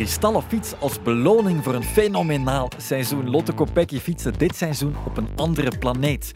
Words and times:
kristallen 0.00 0.42
fiets 0.42 0.72
als 0.78 1.02
beloning 1.02 1.64
voor 1.64 1.74
een 1.74 1.84
fenomenaal 1.84 2.68
seizoen. 2.76 3.30
Lotte 3.30 3.52
Kopecky 3.52 3.98
fietste 3.98 4.30
dit 4.30 4.56
seizoen 4.56 4.96
op 5.06 5.16
een 5.16 5.28
andere 5.36 5.78
planeet. 5.78 6.32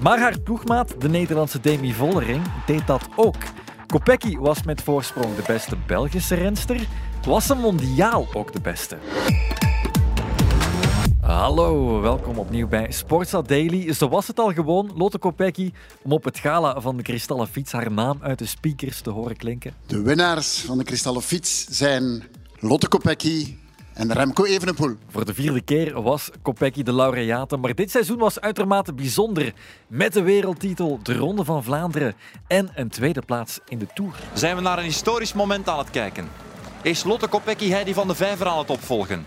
Maar 0.00 0.18
haar 0.18 0.40
ploegmaat, 0.40 1.00
de 1.00 1.08
Nederlandse 1.08 1.60
Demi 1.60 1.92
Vollering, 1.92 2.42
deed 2.66 2.86
dat 2.86 3.08
ook. 3.16 3.36
Kopecky 3.86 4.36
was 4.36 4.62
met 4.62 4.82
voorsprong 4.82 5.36
de 5.36 5.42
beste 5.46 5.76
Belgische 5.86 6.34
renster, 6.34 6.80
was 7.26 7.46
ze 7.46 7.54
mondiaal 7.54 8.26
ook 8.32 8.52
de 8.52 8.60
beste. 8.60 8.98
Hallo, 11.20 12.00
welkom 12.00 12.38
opnieuw 12.38 12.68
bij 12.68 12.90
Sportsa 12.90 13.42
Daily. 13.42 13.92
Zo 13.92 14.08
was 14.08 14.26
het 14.26 14.38
al 14.38 14.52
gewoon, 14.52 14.90
Lotte 14.94 15.18
Kopecky, 15.18 15.72
om 16.02 16.12
op 16.12 16.24
het 16.24 16.38
gala 16.38 16.80
van 16.80 16.96
de 16.96 17.02
Kristallen 17.02 17.48
Fiets 17.48 17.72
haar 17.72 17.92
naam 17.92 18.18
uit 18.20 18.38
de 18.38 18.46
speakers 18.46 19.00
te 19.00 19.10
horen 19.10 19.36
klinken. 19.36 19.72
De 19.86 20.02
winnaars 20.02 20.60
van 20.60 20.78
de 20.78 20.84
Kristallen 20.84 21.22
Fiets 21.22 21.66
zijn 21.68 22.22
Lotte 22.60 22.88
Kopecky 22.88 23.56
en 23.94 24.12
Remco 24.12 24.44
Evenepoel. 24.44 24.96
Voor 25.08 25.24
de 25.24 25.34
vierde 25.34 25.60
keer 25.60 26.02
was 26.02 26.30
Kopecky 26.42 26.82
de 26.82 26.92
laureate, 26.92 27.56
maar 27.56 27.74
dit 27.74 27.90
seizoen 27.90 28.18
was 28.18 28.40
uitermate 28.40 28.94
bijzonder. 28.94 29.52
Met 29.86 30.12
de 30.12 30.22
wereldtitel, 30.22 31.00
de 31.02 31.14
Ronde 31.14 31.44
van 31.44 31.64
Vlaanderen 31.64 32.14
en 32.46 32.70
een 32.74 32.88
tweede 32.88 33.22
plaats 33.26 33.58
in 33.68 33.78
de 33.78 33.86
Tour. 33.94 34.14
Zijn 34.34 34.56
we 34.56 34.62
naar 34.62 34.78
een 34.78 34.84
historisch 34.84 35.32
moment 35.32 35.68
aan 35.68 35.78
het 35.78 35.90
kijken? 35.90 36.28
Is 36.82 37.04
Lotte 37.04 37.28
Kopecky 37.28 37.68
Heidi 37.68 37.94
van 37.94 38.08
de 38.08 38.14
Vijver 38.14 38.46
aan 38.46 38.58
het 38.58 38.70
opvolgen? 38.70 39.26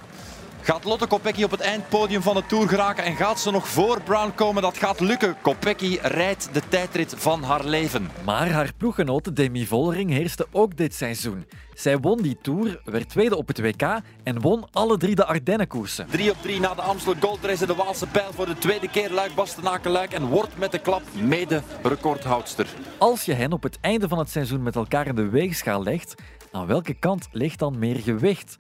Gaat 0.64 0.84
Lotte 0.84 1.08
Kopecky 1.08 1.44
op 1.44 1.52
het 1.52 1.60
eindpodium 1.60 2.22
van 2.22 2.36
de 2.36 2.46
Tour 2.46 2.68
geraken 2.68 3.04
en 3.04 3.16
gaat 3.16 3.40
ze 3.40 3.52
nog 3.52 3.68
voor 3.68 4.02
Brown 4.02 4.32
komen? 4.36 4.62
Dat 4.62 4.78
gaat 4.78 5.00
lukken. 5.00 5.36
Kopecky 5.42 6.00
rijdt 6.02 6.50
de 6.54 6.62
tijdrit 6.68 7.14
van 7.18 7.44
haar 7.44 7.66
leven. 7.66 8.10
Maar 8.26 8.50
haar 8.50 8.72
ploeggenote 8.78 9.34
Demi 9.34 9.66
Vollering 9.66 10.10
heerste 10.10 10.48
ook 10.52 10.78
dit 10.78 10.94
seizoen. 10.94 11.46
Zij 11.74 11.98
won 11.98 12.22
die 12.22 12.38
Tour, 12.42 12.82
werd 12.86 13.10
tweede 13.10 13.38
op 13.38 13.48
het 13.48 13.60
WK 13.62 14.02
en 14.24 14.42
won 14.42 14.66
alle 14.72 14.98
drie 14.98 15.16
de 15.16 15.26
Ardennenkoersen. 15.26 16.08
3 16.10 16.32
op 16.32 16.38
3 16.42 16.60
na 16.60 16.74
de 16.74 16.82
Amstel 16.82 17.16
Gold 17.20 17.44
Race 17.44 17.66
de 17.66 17.76
Waalse 17.76 18.08
pijl 18.08 18.34
voor 18.34 18.46
de 18.46 18.58
tweede 18.58 18.90
keer 18.90 19.12
Luik 19.12 19.36
Bastenaken 19.36 19.92
Luik 19.92 20.14
en 20.14 20.26
wordt 20.26 20.58
met 20.58 20.72
de 20.72 20.80
klap 20.80 21.04
mede 21.22 21.62
recordhoudster. 21.84 22.68
Als 22.98 23.26
je 23.26 23.34
hen 23.34 23.52
op 23.52 23.64
het 23.64 23.78
einde 23.82 24.08
van 24.08 24.18
het 24.20 24.30
seizoen 24.30 24.64
met 24.64 24.76
elkaar 24.76 25.08
in 25.08 25.16
de 25.16 25.30
weegschaal 25.30 25.84
legt, 25.84 26.16
aan 26.52 26.68
welke 26.68 26.94
kant 26.94 27.28
ligt 27.32 27.60
dan 27.60 27.80
meer 27.80 27.98
gewicht? 27.98 28.58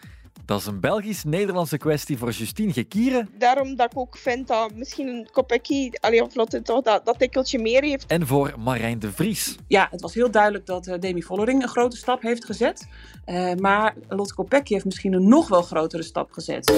Dat 0.52 0.60
is 0.60 0.66
een 0.66 0.80
Belgisch-Nederlandse 0.80 1.78
kwestie 1.78 2.18
voor 2.18 2.32
Justine 2.32 2.74
Gekieren. 2.74 3.30
Daarom 3.38 3.76
dat 3.76 3.92
ik 3.92 3.98
ook 3.98 4.18
vind 4.18 4.48
dat 4.48 4.74
misschien 4.76 5.08
een 5.08 5.30
Kopecky, 5.32 5.92
allee, 6.00 6.24
of 6.24 6.36
Lotte 6.36 6.62
toch 6.62 6.82
dat, 6.82 7.06
dat 7.06 7.20
tikkeltje 7.20 7.60
meer 7.60 7.84
heeft. 7.84 8.06
En 8.08 8.28
voor 8.28 8.54
Marijn 8.60 9.00
de 9.00 9.12
Vries. 9.12 9.56
Ja, 9.68 9.88
het 9.92 10.02
was 10.02 10.14
heel 10.14 10.32
duidelijk 10.32 10.66
dat 10.66 10.88
uh, 10.88 11.00
Demi 11.00 11.24
Vollering 11.24 11.62
een 11.62 11.70
grote 11.70 11.98
stap 11.98 12.22
heeft 12.22 12.46
gezet. 12.46 12.88
Uh, 13.26 13.54
maar 13.54 13.96
Lotte 14.10 14.34
Kopecky 14.34 14.74
heeft 14.74 14.86
misschien 14.86 15.14
een 15.14 15.28
nog 15.28 15.48
wel 15.48 15.62
grotere 15.62 16.04
stap 16.04 16.32
gezet. 16.32 16.72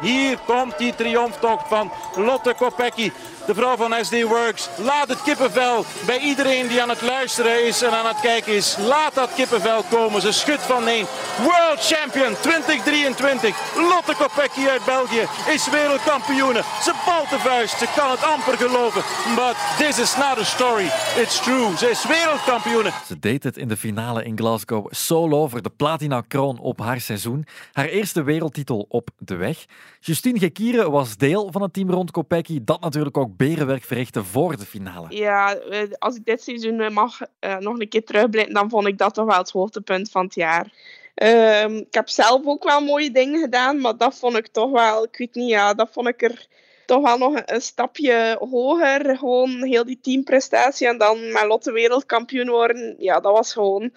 Hier 0.00 0.38
komt 0.46 0.78
die 0.78 0.94
triomftocht 0.94 1.68
van 1.68 1.90
Lotte 2.16 2.54
Kopecky, 2.58 3.10
de 3.46 3.54
vrouw 3.54 3.76
van 3.76 4.04
SD 4.04 4.22
Works. 4.22 4.68
Laat 4.76 5.08
het 5.08 5.22
kippenvel 5.22 5.84
bij 6.06 6.18
iedereen 6.18 6.68
die 6.68 6.82
aan 6.82 6.88
het 6.88 7.02
luisteren 7.02 7.66
is 7.66 7.82
en 7.82 7.90
aan 7.90 8.06
het 8.06 8.20
kijken 8.20 8.54
is. 8.54 8.76
Laat 8.78 9.14
dat 9.14 9.34
kippenvel 9.34 9.82
komen. 9.90 10.20
Ze 10.20 10.32
schudt 10.32 10.62
van 10.62 10.84
nee. 10.84 11.04
World 11.38 11.80
Champion 11.80 12.34
2023. 12.40 13.56
Lotte 13.76 14.14
Kopecky 14.18 14.66
uit 14.68 14.84
België 14.84 15.24
is 15.54 15.70
wereldkampioene. 15.70 16.62
Ze 16.82 16.92
balt 17.06 17.30
de 17.30 17.38
vuist. 17.38 17.78
Ze 17.78 17.86
kan 17.96 18.10
het 18.10 18.22
amper 18.22 18.56
geloven. 18.56 19.02
But 19.34 19.56
this 19.78 19.98
is 19.98 20.16
not 20.16 20.38
a 20.38 20.44
story. 20.44 20.88
It's 21.22 21.40
true. 21.40 21.76
Ze 21.76 21.90
is 21.90 22.06
wereldkampioene. 22.06 22.90
Ze 23.06 23.18
deed 23.18 23.42
het 23.42 23.56
in 23.56 23.68
de 23.68 23.76
finale 23.76 24.24
in 24.24 24.38
Glasgow 24.38 24.86
solo 24.90 25.48
voor 25.48 25.62
de 25.62 25.70
platina 25.76 26.20
kroon 26.20 26.58
op 26.58 26.80
haar 26.80 27.00
seizoen. 27.00 27.46
Haar 27.72 27.88
eerste 27.88 28.22
wereldtitel 28.22 28.86
op 28.88 29.10
de 29.18 29.34
weg. 29.34 29.64
Justine 30.00 30.38
Gekieren 30.38 30.90
was 30.90 31.16
deel 31.16 31.48
van 31.52 31.62
het 31.62 31.72
team 31.72 31.90
rond 31.90 32.10
Kopecky, 32.10 32.60
dat 32.64 32.80
natuurlijk 32.80 33.16
ook 33.16 33.35
berenwerk 33.36 33.84
verrichtte 33.84 34.24
voor 34.24 34.56
de 34.56 34.64
finale. 34.64 35.06
Ja, 35.08 35.58
als 35.98 36.16
ik 36.16 36.24
dit 36.24 36.42
seizoen 36.42 36.92
mag 36.92 37.20
uh, 37.40 37.56
nog 37.56 37.78
een 37.78 37.88
keer 37.88 38.04
terugblikken, 38.04 38.54
dan 38.54 38.70
vond 38.70 38.86
ik 38.86 38.98
dat 38.98 39.14
toch 39.14 39.26
wel 39.26 39.38
het 39.38 39.50
hoogtepunt 39.50 40.10
van 40.10 40.24
het 40.24 40.34
jaar. 40.34 40.72
Uh, 41.22 41.64
ik 41.64 41.94
heb 41.94 42.08
zelf 42.08 42.46
ook 42.46 42.64
wel 42.64 42.80
mooie 42.80 43.10
dingen 43.10 43.40
gedaan, 43.40 43.80
maar 43.80 43.96
dat 43.96 44.18
vond 44.18 44.36
ik 44.36 44.46
toch 44.46 44.70
wel, 44.70 45.04
ik 45.04 45.16
weet 45.16 45.34
niet, 45.34 45.48
ja, 45.48 45.74
dat 45.74 45.88
vond 45.92 46.08
ik 46.08 46.22
er 46.22 46.46
toch 46.86 47.02
wel 47.02 47.18
nog 47.18 47.34
een, 47.34 47.54
een 47.54 47.60
stapje 47.60 48.36
hoger. 48.50 49.16
Gewoon 49.18 49.62
heel 49.62 49.84
die 49.84 49.98
teamprestatie 50.02 50.88
en 50.88 50.98
dan 50.98 51.32
met 51.32 51.44
Lotte 51.46 51.72
wereldkampioen 51.72 52.48
worden, 52.48 52.94
ja, 52.98 53.20
dat 53.20 53.32
was 53.32 53.52
gewoon 53.52 53.92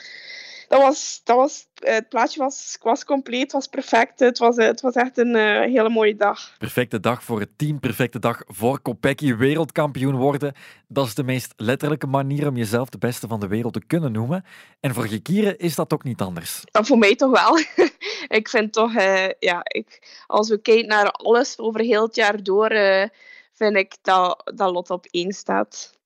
dat 0.70 0.82
was, 0.82 1.22
dat 1.24 1.36
was, 1.36 1.68
het 1.74 2.10
plaatje 2.10 2.40
was, 2.40 2.78
was 2.82 3.06
compleet, 3.06 3.42
het 3.42 3.52
was 3.52 3.68
perfect. 3.68 4.20
Het 4.20 4.38
was, 4.38 4.56
het 4.56 4.82
was 4.82 4.94
echt 4.94 5.18
een 5.18 5.36
uh, 5.36 5.60
hele 5.60 5.90
mooie 5.90 6.16
dag. 6.16 6.56
Perfecte 6.58 7.00
dag 7.00 7.24
voor 7.24 7.40
het 7.40 7.58
team, 7.58 7.80
perfecte 7.80 8.20
dag 8.20 8.44
voor 8.48 8.80
Kopecky 8.80 9.36
wereldkampioen 9.36 10.16
worden. 10.16 10.54
Dat 10.88 11.06
is 11.06 11.16
de 11.16 11.24
meest 11.24 11.54
letterlijke 11.58 12.08
manier 12.08 12.48
om 12.48 12.56
jezelf 12.56 12.90
de 12.90 12.98
beste 12.98 13.28
van 13.28 13.40
de 13.40 13.48
wereld 13.48 13.74
te 13.74 13.86
kunnen 13.88 14.12
noemen. 14.12 14.46
En 14.80 14.94
voor 14.94 15.08
Gekieren 15.08 15.58
is 15.58 15.76
dat 15.76 15.94
ook 15.94 16.04
niet 16.04 16.22
anders. 16.22 16.64
En 16.72 16.86
voor 16.86 16.98
mij 16.98 17.16
toch 17.16 17.32
wel. 17.32 17.58
ik 18.40 18.50
vind 18.50 18.74
toch, 18.74 18.94
uh, 18.94 19.28
ja, 19.40 19.62
ik, 19.64 20.24
als 20.28 20.50
we 20.50 20.62
kijken 20.62 20.88
naar 20.88 21.12
alles 21.12 21.60
over 21.60 21.82
heel 21.82 22.04
het 22.04 22.16
jaar 22.16 22.44
door, 22.44 22.72
uh, 22.72 23.06
vind 23.54 23.76
ik 23.76 23.96
dat, 24.02 24.52
dat 24.56 24.72
Lot 24.72 24.90
op 24.90 25.06
één 25.06 25.32
staat. 25.32 25.99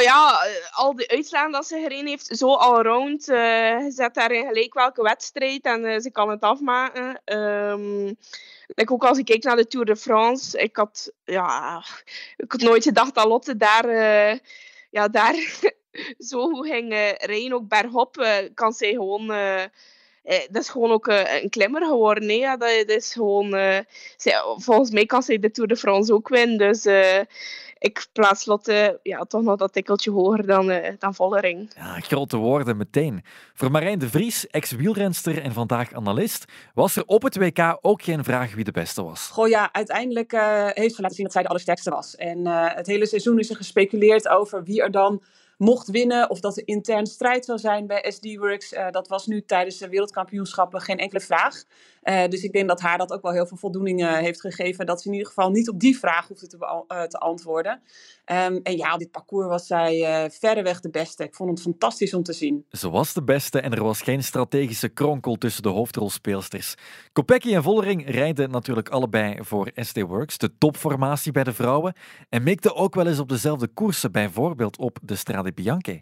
Ja, 0.00 0.46
al 0.70 0.96
die 0.96 1.10
uitslagen 1.10 1.52
dat 1.52 1.66
ze 1.66 1.80
gereden 1.80 2.06
heeft, 2.06 2.26
zo 2.26 2.54
allround. 2.54 3.28
Uh, 3.28 3.36
je 3.84 3.90
zet 3.90 4.14
daarin 4.14 4.46
gelijk 4.46 4.74
welke 4.74 5.02
wedstrijd 5.02 5.64
en 5.64 5.84
uh, 5.84 5.98
ze 5.98 6.10
kan 6.10 6.30
het 6.30 6.40
afmaken. 6.40 7.20
Um, 7.24 8.16
ook 8.84 9.04
als 9.04 9.18
ik 9.18 9.24
kijk 9.24 9.42
naar 9.42 9.56
de 9.56 9.66
Tour 9.66 9.86
de 9.86 9.96
France, 9.96 10.58
ik 10.58 10.76
had, 10.76 11.12
ja, 11.24 11.84
ik 12.36 12.52
had 12.52 12.60
nooit 12.60 12.82
gedacht 12.82 13.14
dat 13.14 13.26
Lotte 13.26 13.56
daar, 13.56 13.88
ja, 14.90 15.08
daar 15.08 15.34
zo 16.28 16.48
goed 16.48 16.66
ging 16.66 16.92
rijden. 17.18 17.52
Ook 17.52 17.68
bergop 17.68 18.26
kan 18.54 18.72
zij 18.72 18.92
gewoon... 18.92 19.32
dat 20.50 20.62
is 20.62 20.68
gewoon 20.68 20.90
ook 20.90 21.06
een 21.06 21.50
klimmer 21.50 21.86
geworden. 21.86 22.26
Nee? 22.26 22.38
Ja, 22.38 22.56
dat, 22.56 22.84
dat 22.86 22.96
is 22.96 23.12
gewoon, 23.12 23.50
zij, 24.16 24.34
volgens 24.56 24.90
mij 24.90 25.06
kan 25.06 25.22
zij 25.22 25.38
de 25.38 25.50
Tour 25.50 25.68
de 25.68 25.76
France 25.76 26.12
ook 26.12 26.28
winnen. 26.28 26.58
Dus 26.58 26.86
ik 27.78 28.06
plaats 28.12 28.46
Lotte 28.46 29.00
ja, 29.02 29.24
toch 29.24 29.42
nog 29.42 29.56
dat 29.56 29.72
tikkeltje 29.72 30.10
hoger 30.10 30.46
dan, 30.46 30.70
uh, 30.70 30.88
dan 30.98 31.14
Vollering. 31.14 31.72
Ja, 31.76 32.00
grote 32.00 32.36
woorden 32.36 32.76
meteen. 32.76 33.24
Voor 33.54 33.70
Marijn 33.70 33.98
de 33.98 34.08
Vries, 34.08 34.46
ex-wielrenster 34.46 35.42
en 35.42 35.52
vandaag 35.52 35.92
analist, 35.92 36.44
was 36.74 36.96
er 36.96 37.02
op 37.06 37.22
het 37.22 37.36
WK 37.36 37.78
ook 37.80 38.02
geen 38.02 38.24
vraag 38.24 38.54
wie 38.54 38.64
de 38.64 38.70
beste 38.70 39.02
was. 39.02 39.28
Goh 39.28 39.48
ja, 39.48 39.72
uiteindelijk 39.72 40.32
uh, 40.32 40.66
heeft 40.66 40.94
ze 40.94 41.00
laten 41.00 41.16
zien 41.16 41.24
dat 41.24 41.32
zij 41.32 41.42
de 41.42 41.48
allersterkste 41.48 41.90
was. 41.90 42.16
En 42.16 42.38
uh, 42.38 42.74
het 42.74 42.86
hele 42.86 43.06
seizoen 43.06 43.38
is 43.38 43.50
er 43.50 43.56
gespeculeerd 43.56 44.28
over 44.28 44.64
wie 44.64 44.82
er 44.82 44.90
dan 44.90 45.22
mocht 45.58 45.90
winnen 45.90 46.30
of 46.30 46.40
dat 46.40 46.56
er 46.56 46.62
intern 46.66 47.06
strijd 47.06 47.44
zou 47.44 47.58
zijn 47.58 47.86
bij 47.86 48.10
SD 48.10 48.36
Works. 48.36 48.72
Uh, 48.72 48.90
dat 48.90 49.08
was 49.08 49.26
nu 49.26 49.42
tijdens 49.42 49.78
de 49.78 49.88
wereldkampioenschappen 49.88 50.80
geen 50.80 50.98
enkele 50.98 51.20
vraag. 51.20 51.64
Uh, 52.02 52.26
dus 52.28 52.42
ik 52.42 52.52
denk 52.52 52.68
dat 52.68 52.80
haar 52.80 52.98
dat 52.98 53.12
ook 53.12 53.22
wel 53.22 53.32
heel 53.32 53.46
veel 53.46 53.56
voldoening 53.56 54.02
uh, 54.02 54.16
heeft 54.16 54.40
gegeven. 54.40 54.86
Dat 54.86 55.00
ze 55.02 55.06
in 55.06 55.12
ieder 55.12 55.28
geval 55.28 55.50
niet 55.50 55.68
op 55.68 55.80
die 55.80 55.98
vraag 55.98 56.28
hoefde 56.28 56.46
te, 56.46 57.18
antwoorden. 57.18 57.72
Um, 57.72 58.60
en 58.62 58.76
ja, 58.76 58.92
op 58.92 58.98
dit 58.98 59.10
parcours 59.10 59.46
was 59.46 59.66
zij 59.66 60.30
verreweg 60.30 60.80
de 60.80 60.90
beste. 60.90 61.24
Ik 61.24 61.34
vond 61.34 61.50
het 61.50 61.60
fantastisch 61.60 62.14
om 62.14 62.22
te 62.22 62.32
zien. 62.32 62.64
Ze 62.70 62.90
was 62.90 63.12
de 63.12 63.22
beste 63.22 63.60
en 63.60 63.72
er 63.72 63.82
was 63.82 64.02
geen 64.02 64.22
strategische 64.22 64.88
kronkel 64.88 65.36
tussen 65.36 65.62
de 65.62 65.68
hoofdrolspeelsters. 65.68 66.74
Kopecky 67.12 67.54
en 67.54 67.62
Vollering 67.62 68.10
rijden 68.10 68.50
natuurlijk 68.50 68.88
allebei 68.88 69.36
voor 69.40 69.70
SD 69.74 70.00
Works, 70.00 70.38
de 70.38 70.50
topformatie 70.58 71.32
bij 71.32 71.44
de 71.44 71.52
vrouwen. 71.52 71.94
En 72.28 72.42
mikten 72.42 72.74
ook 72.74 72.94
wel 72.94 73.06
eens 73.06 73.18
op 73.18 73.28
dezelfde 73.28 73.68
koersen, 73.68 74.12
bijvoorbeeld 74.12 74.78
op 74.78 74.98
de 75.02 75.16
Strade 75.16 75.47
Bianche. 75.52 75.98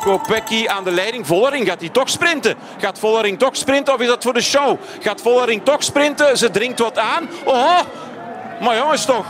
Kopecky 0.00 0.66
aan 0.66 0.84
de 0.84 0.90
leiding. 0.90 1.26
Vollering 1.26 1.66
gaat 1.66 1.80
hij 1.80 1.88
toch 1.88 2.08
sprinten. 2.08 2.56
Gaat 2.78 2.98
Vollering 2.98 3.38
toch 3.38 3.56
sprinten 3.56 3.94
of 3.94 4.00
is 4.00 4.06
dat 4.06 4.22
voor 4.22 4.32
de 4.32 4.40
show? 4.40 4.78
Gaat 5.00 5.20
Vollering 5.20 5.64
toch 5.64 5.82
sprinten? 5.82 6.38
Ze 6.38 6.50
dringt 6.50 6.78
wat 6.78 6.98
aan. 6.98 7.28
Oh, 7.44 7.80
maar 8.60 8.76
jongens 8.76 9.04
toch. 9.04 9.26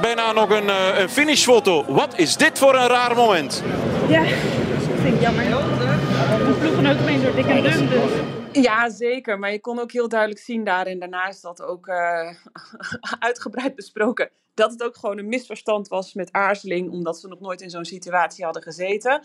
Bijna 0.00 0.32
nog 0.32 0.50
een, 0.50 0.66
uh, 0.66 0.98
een 0.98 1.08
finishfoto. 1.08 1.84
Wat 1.88 2.18
is 2.18 2.36
dit 2.36 2.58
voor 2.58 2.74
een 2.74 2.86
raar 2.86 3.14
moment? 3.14 3.62
Ja, 4.08 4.22
dat 4.22 5.00
vind 5.02 5.14
ik 5.14 5.20
jammer. 5.20 5.44
We 5.44 6.56
ploegen 6.60 6.86
ook 6.86 7.04
mee 7.04 7.22
door 7.22 7.34
dik 7.34 7.46
en 7.46 7.62
dun. 7.62 7.88
Dus. 7.88 8.62
Ja, 8.62 8.90
zeker. 8.90 9.38
Maar 9.38 9.52
je 9.52 9.60
kon 9.60 9.80
ook 9.80 9.92
heel 9.92 10.08
duidelijk 10.08 10.40
zien 10.40 10.64
daar. 10.64 10.86
En 10.86 10.98
daarna 10.98 11.28
is 11.28 11.40
dat 11.40 11.62
ook 11.62 11.86
uh, 11.86 12.30
uitgebreid 13.28 13.74
besproken. 13.74 14.30
Dat 14.60 14.70
het 14.70 14.82
ook 14.82 14.96
gewoon 14.96 15.18
een 15.18 15.28
misverstand 15.28 15.88
was 15.88 16.14
met 16.14 16.32
aarzeling. 16.32 16.90
Omdat 16.90 17.20
ze 17.20 17.28
nog 17.28 17.40
nooit 17.40 17.60
in 17.60 17.70
zo'n 17.70 17.84
situatie 17.84 18.44
hadden 18.44 18.62
gezeten. 18.62 19.22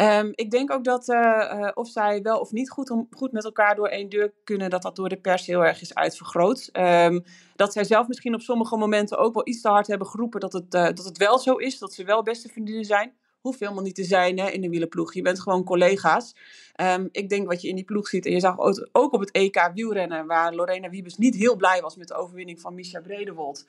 Um, 0.00 0.32
ik 0.34 0.50
denk 0.50 0.70
ook 0.70 0.84
dat 0.84 1.08
uh, 1.08 1.18
uh, 1.18 1.70
of 1.74 1.88
zij 1.88 2.22
wel 2.22 2.40
of 2.40 2.52
niet 2.52 2.70
goed, 2.70 2.92
goed 3.10 3.32
met 3.32 3.44
elkaar 3.44 3.74
door 3.74 3.88
één 3.88 4.08
deur 4.08 4.32
kunnen, 4.44 4.70
dat 4.70 4.82
dat 4.82 4.96
door 4.96 5.08
de 5.08 5.20
pers 5.20 5.46
heel 5.46 5.64
erg 5.64 5.80
is 5.80 5.94
uitvergroot. 5.94 6.68
Um, 6.72 7.24
dat 7.56 7.72
zij 7.72 7.84
zelf 7.84 8.08
misschien 8.08 8.34
op 8.34 8.40
sommige 8.40 8.76
momenten 8.76 9.18
ook 9.18 9.34
wel 9.34 9.48
iets 9.48 9.60
te 9.60 9.68
hard 9.68 9.86
hebben 9.86 10.06
geroepen 10.06 10.40
dat 10.40 10.52
het, 10.52 10.74
uh, 10.74 10.84
dat 10.84 11.04
het 11.04 11.18
wel 11.18 11.38
zo 11.38 11.54
is, 11.54 11.78
dat 11.78 11.92
ze 11.92 12.04
wel 12.04 12.22
beste 12.22 12.48
vriendinnen 12.48 12.84
zijn. 12.84 13.12
hoeft 13.40 13.60
helemaal 13.60 13.82
niet 13.82 13.94
te 13.94 14.04
zijn 14.04 14.38
hè, 14.38 14.48
in 14.48 14.60
de 14.60 14.68
wielenploeg. 14.68 15.14
Je 15.14 15.22
bent 15.22 15.40
gewoon 15.40 15.64
collega's. 15.64 16.34
Ehm, 16.74 17.08
ik 17.12 17.28
denk 17.28 17.48
wat 17.48 17.62
je 17.62 17.68
in 17.68 17.74
die 17.74 17.84
ploeg 17.84 18.08
ziet, 18.08 18.26
en 18.26 18.32
je 18.32 18.40
zag 18.40 18.58
ook 18.92 19.12
op 19.12 19.20
het 19.20 19.30
EK 19.30 19.70
wielrennen, 19.74 20.26
waar 20.26 20.54
Lorena 20.54 20.90
Wiebes 20.90 21.16
niet 21.16 21.34
heel 21.34 21.56
blij 21.56 21.80
was 21.80 21.96
met 21.96 22.08
de 22.08 22.14
overwinning 22.14 22.60
van 22.60 22.74
Misha 22.74 23.00
Bredewold. 23.00 23.64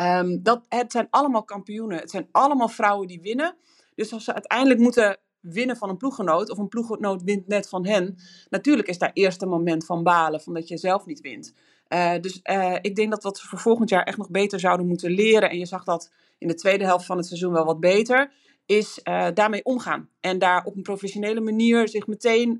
Um, 0.00 0.42
dat, 0.42 0.64
het 0.68 0.92
zijn 0.92 1.06
allemaal 1.10 1.44
kampioenen. 1.44 1.98
Het 1.98 2.10
zijn 2.10 2.28
allemaal 2.30 2.68
vrouwen 2.68 3.06
die 3.06 3.20
winnen. 3.20 3.56
Dus 3.94 4.12
als 4.12 4.24
ze 4.24 4.32
uiteindelijk 4.32 4.80
moeten 4.80 5.16
winnen 5.40 5.76
van 5.76 5.88
een 5.88 5.96
ploeggenoot, 5.96 6.50
of 6.50 6.58
een 6.58 6.68
ploeggenoot 6.68 7.22
wint 7.22 7.46
net 7.46 7.68
van 7.68 7.86
hen, 7.86 8.18
natuurlijk 8.50 8.88
is 8.88 8.98
daar 8.98 9.10
eerst 9.12 9.42
een 9.42 9.48
moment 9.48 9.86
van 9.86 10.02
balen, 10.02 10.40
van 10.40 10.54
dat 10.54 10.68
je 10.68 10.76
zelf 10.76 11.06
niet 11.06 11.20
wint. 11.20 11.54
Uh, 11.88 12.12
dus 12.20 12.40
uh, 12.50 12.76
ik 12.80 12.96
denk 12.96 13.10
dat 13.10 13.22
wat 13.22 13.40
we 13.40 13.48
voor 13.48 13.58
volgend 13.58 13.88
jaar 13.88 14.02
echt 14.02 14.16
nog 14.16 14.30
beter 14.30 14.60
zouden 14.60 14.86
moeten 14.86 15.10
leren, 15.10 15.50
en 15.50 15.58
je 15.58 15.66
zag 15.66 15.84
dat 15.84 16.12
in 16.38 16.48
de 16.48 16.54
tweede 16.54 16.84
helft 16.84 17.06
van 17.06 17.16
het 17.16 17.26
seizoen 17.26 17.52
wel 17.52 17.64
wat 17.64 17.80
beter, 17.80 18.32
is 18.66 19.00
uh, 19.04 19.26
daarmee 19.34 19.64
omgaan. 19.64 20.08
En 20.20 20.38
daar 20.38 20.64
op 20.64 20.76
een 20.76 20.82
professionele 20.82 21.40
manier 21.40 21.88
zich 21.88 22.06
meteen 22.06 22.58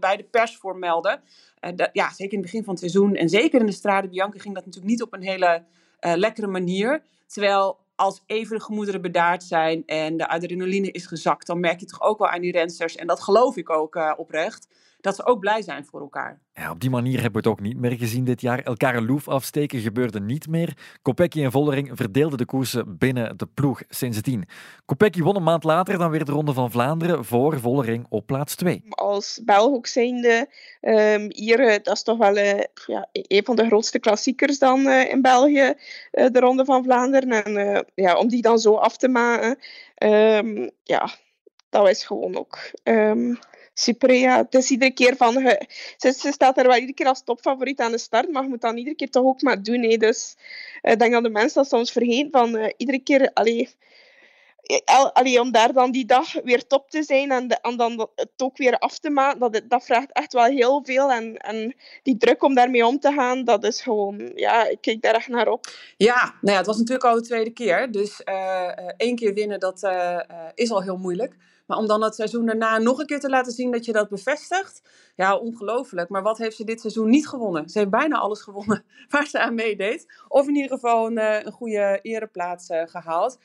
bij 0.00 0.16
de 0.16 0.26
pers 0.30 0.56
voor 0.56 0.76
melden. 0.76 1.22
Ja, 1.92 2.12
zeker 2.12 2.32
in 2.32 2.38
het 2.38 2.50
begin 2.50 2.64
van 2.64 2.74
het 2.74 2.78
seizoen 2.78 3.14
en 3.14 3.28
zeker 3.28 3.60
in 3.60 3.66
de 3.66 3.72
Strade 3.72 4.08
Bianca 4.08 4.38
ging 4.38 4.54
dat 4.54 4.64
natuurlijk 4.64 4.92
niet 4.92 5.02
op 5.02 5.12
een 5.12 5.22
hele 5.22 5.64
lekkere 6.00 6.46
manier. 6.46 7.02
Terwijl 7.26 7.78
als 7.94 8.22
even 8.26 8.56
de 8.56 8.62
gemoederen 8.62 9.02
bedaard 9.02 9.42
zijn 9.42 9.82
en 9.86 10.16
de 10.16 10.28
adrenaline 10.28 10.90
is 10.90 11.06
gezakt, 11.06 11.46
dan 11.46 11.60
merk 11.60 11.80
je 11.80 11.86
toch 11.86 12.02
ook 12.02 12.18
wel 12.18 12.28
aan 12.28 12.40
die 12.40 12.52
rensters, 12.52 12.96
en 12.96 13.06
dat 13.06 13.20
geloof 13.20 13.56
ik 13.56 13.70
ook 13.70 13.96
uh, 13.96 14.12
oprecht, 14.16 14.68
dat 15.04 15.16
ze 15.16 15.26
ook 15.26 15.38
blij 15.38 15.62
zijn 15.62 15.84
voor 15.84 16.00
elkaar. 16.00 16.40
Ja, 16.54 16.70
op 16.70 16.80
die 16.80 16.90
manier 16.90 17.20
hebben 17.20 17.42
we 17.42 17.48
het 17.48 17.58
ook 17.58 17.60
niet 17.60 17.76
meer 17.76 17.92
gezien 17.92 18.24
dit 18.24 18.40
jaar. 18.40 18.62
Elkaar 18.62 18.96
een 18.96 19.06
loef 19.06 19.28
afsteken 19.28 19.80
gebeurde 19.80 20.20
niet 20.20 20.48
meer. 20.48 20.76
Kopecky 21.02 21.42
en 21.42 21.50
Vollering 21.50 21.90
verdeelden 21.92 22.38
de 22.38 22.44
koersen 22.44 22.98
binnen 22.98 23.36
de 23.36 23.46
ploeg 23.54 23.82
sindsdien. 23.88 24.48
Kopecky 24.84 25.22
won 25.22 25.36
een 25.36 25.42
maand 25.42 25.64
later 25.64 25.98
dan 25.98 26.10
weer 26.10 26.24
de 26.24 26.32
Ronde 26.32 26.52
van 26.52 26.70
Vlaanderen 26.70 27.24
voor 27.24 27.60
Vollering 27.60 28.06
op 28.08 28.26
plaats 28.26 28.54
2. 28.54 28.84
Als 28.88 29.40
Belg 29.44 29.74
ook 29.74 29.86
zijnde, 29.86 30.48
um, 30.80 31.26
hier, 31.28 31.60
eh, 31.60 31.82
dat 31.82 31.94
is 31.94 32.02
toch 32.02 32.18
wel 32.18 32.36
uh, 32.36 32.60
ja, 32.86 33.08
een 33.12 33.44
van 33.44 33.56
de 33.56 33.66
grootste 33.66 33.98
klassiekers 33.98 34.58
dan 34.58 34.80
uh, 34.80 35.10
in 35.10 35.22
België, 35.22 35.74
de 36.10 36.40
Ronde 36.40 36.64
van 36.64 36.84
Vlaanderen. 36.84 37.44
En 37.44 37.84
ja, 37.94 38.16
om 38.16 38.28
die 38.28 38.42
dan 38.42 38.58
zo 38.58 38.74
af 38.74 38.96
te 38.96 39.08
maken, 39.08 39.58
um, 39.98 40.70
ja, 40.82 41.08
dat 41.70 41.88
is 41.88 42.04
gewoon 42.04 42.36
ook... 42.36 42.58
Um, 42.84 43.38
super. 43.74 44.12
Ja. 44.12 44.36
Het 44.36 44.54
is 44.54 44.70
iedere 44.70 44.92
keer 44.92 45.16
van... 45.16 45.32
ze, 45.96 46.12
ze, 46.12 46.32
staat 46.32 46.58
er 46.58 46.66
wel 46.66 46.74
iedere 46.74 46.94
keer 46.94 47.06
als 47.06 47.24
topfavoriet 47.24 47.80
aan 47.80 47.92
de 47.92 47.98
start, 47.98 48.32
maar 48.32 48.42
je 48.42 48.48
moet 48.48 48.60
dan 48.60 48.76
iedere 48.76 48.96
keer 48.96 49.10
toch 49.10 49.24
ook 49.24 49.42
maar 49.42 49.62
doen. 49.62 49.82
Hè. 49.82 49.96
Dus 49.96 50.36
ik 50.82 50.98
denk 50.98 51.12
dat 51.12 51.22
de 51.22 51.30
mensen 51.30 51.62
dat 51.62 51.70
soms 51.70 51.92
vergeten. 51.92 52.30
Van, 52.30 52.56
uh, 52.56 52.68
iedere 52.76 52.98
keer... 52.98 53.30
Allee, 53.32 53.68
allee, 55.12 55.40
om 55.40 55.52
daar 55.52 55.72
dan 55.72 55.90
die 55.90 56.04
dag 56.04 56.32
weer 56.32 56.66
top 56.66 56.90
te 56.90 57.02
zijn 57.02 57.30
en, 57.30 57.76
dan 57.76 58.08
het 58.14 58.30
ook 58.36 58.56
weer 58.56 58.78
af 58.78 58.98
te 58.98 59.10
maken, 59.10 59.40
dat, 59.40 59.60
dat 59.68 59.84
vraagt 59.84 60.12
echt 60.12 60.32
wel 60.32 60.44
heel 60.44 60.84
veel. 60.84 61.12
En, 61.12 61.36
en 61.36 61.74
die 62.02 62.16
druk 62.16 62.42
om 62.42 62.54
daarmee 62.54 62.86
om 62.86 62.98
te 62.98 63.12
gaan, 63.12 63.44
dat 63.44 63.64
is 63.64 63.80
gewoon... 63.80 64.32
Ja, 64.34 64.66
ik 64.66 64.80
kijk 64.80 65.02
daar 65.02 65.14
echt 65.14 65.28
naar 65.28 65.48
op. 65.48 65.66
Ja, 65.96 66.34
nou 66.40 66.52
ja, 66.52 66.56
het 66.56 66.66
was 66.66 66.76
natuurlijk 66.76 67.04
al 67.04 67.14
de 67.14 67.22
tweede 67.22 67.50
keer. 67.50 67.90
Dus 67.90 68.20
uh, 68.24 68.70
één 68.96 69.16
keer 69.16 69.34
winnen, 69.34 69.60
dat 69.60 69.90
is 70.54 70.70
al 70.70 70.82
heel 70.82 70.96
moeilijk. 70.96 71.36
Maar 71.66 71.78
om 71.78 71.86
dan 71.86 72.02
het 72.02 72.14
seizoen 72.14 72.46
daarna 72.46 72.78
nog 72.78 72.98
een 72.98 73.06
keer 73.06 73.20
te 73.20 73.28
laten 73.28 73.52
zien 73.52 73.70
dat 73.70 73.84
je 73.84 73.92
dat 73.92 74.08
bevestigt. 74.08 74.82
Ja, 75.16 75.36
ongelooflijk. 75.36 76.08
Maar 76.08 76.22
wat 76.22 76.38
heeft 76.38 76.56
ze 76.56 76.64
dit 76.64 76.80
seizoen 76.80 77.08
niet 77.08 77.28
gewonnen? 77.28 77.68
Ze 77.68 77.78
heeft 77.78 77.90
bijna 77.90 78.18
alles 78.18 78.42
gewonnen 78.42 78.84
waar 79.10 79.26
ze 79.26 79.40
aan 79.40 79.54
meedeed. 79.54 80.24
Of 80.28 80.48
in 80.48 80.54
ieder 80.54 80.70
geval 80.70 81.06
een, 81.06 81.46
een 81.46 81.52
goede 81.52 81.98
ereplaats 82.02 82.68
uh, 82.68 82.82
gehaald. 82.84 83.38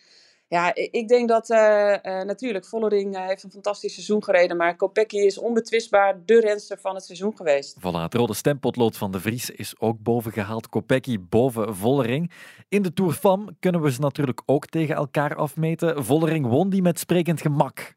Ja, 0.50 0.76
ik 0.76 1.08
denk 1.08 1.30
dat 1.30 1.50
uh, 1.50 1.58
uh, 1.58 2.22
natuurlijk 2.22 2.66
Vollering 2.66 3.16
uh, 3.16 3.28
heeft 3.28 3.44
een 3.44 3.52
fantastisch 3.52 3.94
seizoen 3.94 4.24
gereden, 4.24 4.58
maar 4.58 4.76
Kopecky 4.76 5.18
is 5.18 5.38
onbetwistbaar 5.38 6.20
de 6.26 6.40
renster 6.40 6.80
van 6.80 6.96
het 6.96 7.06
seizoen 7.06 7.36
geweest. 7.36 7.78
Voilà, 7.80 8.02
het 8.02 8.14
rode 8.14 8.34
stempotlood 8.34 8.98
van 8.98 9.12
de 9.12 9.20
Vries 9.20 9.50
is 9.50 9.76
ook 9.80 10.00
boven 10.00 10.32
gehaald. 10.32 10.70
Kopecky 10.70 11.18
boven 11.30 11.76
Vollering. 11.76 12.32
In 12.70 12.82
de 12.82 12.94
Tour 12.94 13.14
Fam 13.14 13.50
kunnen 13.60 13.82
we 13.82 13.92
ze 13.92 14.02
natuurlijk 14.02 14.42
ook 14.46 14.66
tegen 14.66 14.96
elkaar 14.96 15.36
afmeten. 15.36 16.06
Vollering 16.06 16.48
won 16.48 16.70
die 16.70 16.82
met 16.82 17.00
sprekend 17.00 17.42
gemak. 17.42 17.94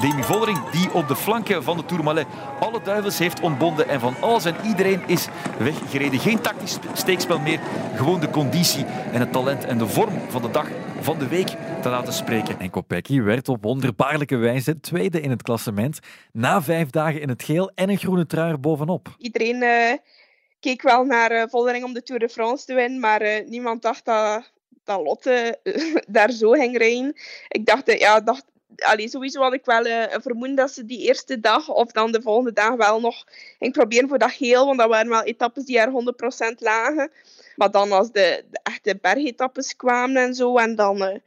Demi 0.00 0.22
Vollering, 0.22 0.70
die 0.70 0.92
op 0.92 1.08
de 1.08 1.16
flanken 1.16 1.62
van 1.62 1.76
de 1.76 1.84
Tourmalet 1.84 2.26
alle 2.60 2.82
duivels 2.82 3.18
heeft 3.18 3.40
ontbonden 3.40 3.88
en 3.88 4.00
van 4.00 4.14
alles 4.20 4.44
en 4.44 4.56
iedereen 4.66 5.02
is 5.06 5.28
weggereden. 5.58 6.18
Geen 6.18 6.40
tactisch 6.40 6.78
steekspel 6.94 7.38
meer, 7.38 7.60
gewoon 7.96 8.20
de 8.20 8.30
conditie 8.30 8.84
en 9.12 9.20
het 9.20 9.32
talent 9.32 9.64
en 9.64 9.78
de 9.78 9.86
vorm 9.86 10.20
van 10.28 10.42
de 10.42 10.50
dag 10.50 10.68
van 11.00 11.18
de 11.18 11.28
week 11.28 11.48
te 11.82 11.88
laten 11.88 12.12
spreken. 12.12 12.60
En 12.60 12.70
Kopecky 12.70 13.20
werd 13.20 13.48
op 13.48 13.62
wonderbaarlijke 13.62 14.36
wijze 14.36 14.80
tweede 14.80 15.20
in 15.20 15.30
het 15.30 15.42
klassement, 15.42 15.98
na 16.32 16.62
vijf 16.62 16.90
dagen 16.90 17.20
in 17.20 17.28
het 17.28 17.42
geel 17.42 17.70
en 17.74 17.90
een 17.90 17.98
groene 17.98 18.26
trui 18.26 18.56
bovenop. 18.56 19.14
Iedereen 19.18 19.62
uh, 19.62 19.92
keek 20.60 20.82
wel 20.82 21.04
naar 21.04 21.32
uh, 21.32 21.42
Vollering 21.48 21.84
om 21.84 21.92
de 21.92 22.02
Tour 22.02 22.20
de 22.20 22.28
France 22.28 22.66
te 22.66 22.74
winnen, 22.74 23.00
maar 23.00 23.22
uh, 23.22 23.48
niemand 23.48 23.82
dacht 23.82 24.04
dat, 24.04 24.52
dat 24.84 25.00
Lotte 25.02 25.58
daar 26.08 26.30
zo 26.30 26.50
ging 26.50 26.78
rijden. 26.78 27.14
Ik 27.48 27.66
dacht, 27.66 27.98
ja, 27.98 28.20
dacht, 28.20 28.44
allee, 28.76 29.08
sowieso 29.08 29.40
had 29.42 29.52
ik 29.52 29.64
wel 29.64 29.86
uh, 29.86 30.12
een 30.12 30.22
vermoeden 30.22 30.56
dat 30.56 30.70
ze 30.70 30.84
die 30.84 31.06
eerste 31.06 31.40
dag 31.40 31.68
of 31.68 31.92
dan 31.92 32.12
de 32.12 32.22
volgende 32.22 32.52
dag 32.52 32.74
wel 32.74 33.00
nog 33.00 33.24
ging 33.58 33.72
proberen 33.72 34.08
voor 34.08 34.18
dat 34.18 34.32
geel. 34.32 34.66
Want 34.66 34.78
dat 34.78 34.88
waren 34.88 35.08
wel 35.08 35.22
etappes 35.22 35.64
die 35.64 35.78
er 35.78 36.14
100% 36.52 36.54
lagen. 36.58 37.10
Maar 37.56 37.70
dan 37.70 37.92
als 37.92 38.12
de, 38.12 38.44
de 38.50 38.60
echte 38.62 38.98
bergetappes 39.00 39.76
kwamen 39.76 40.22
en 40.22 40.34
zo. 40.34 40.56
En 40.56 40.76
dan 40.76 40.96
uh, 40.96 41.18